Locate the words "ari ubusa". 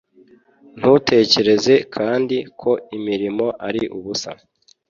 3.67-4.31